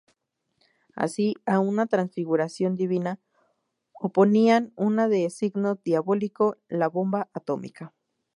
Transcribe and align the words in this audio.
Así 0.95 1.35
a 1.45 1.59
una 1.59 1.85
transfiguración 1.85 2.75
divina 2.75 3.19
oponían 3.93 4.73
una 4.75 5.07
de 5.07 5.29
signo 5.29 5.75
diabólico, 5.75 6.57
la 6.69 6.89
bomba 6.89 7.29
atómica. 7.35 7.93